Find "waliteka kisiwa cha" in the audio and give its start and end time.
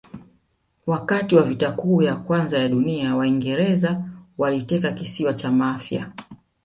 4.37-5.51